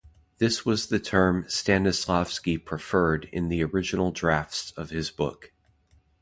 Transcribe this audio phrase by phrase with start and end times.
[0.39, 5.49] This was the term Stanislavsky preferred in the original drafts of his books.